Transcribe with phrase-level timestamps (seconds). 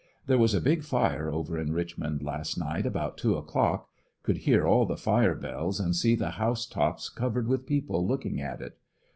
[0.25, 3.87] There was a big fire over in Richmond last night about 2 o'clock;
[4.23, 8.41] could hear all the fire bells and see the house tops covered with people looking
[8.41, 8.79] at it.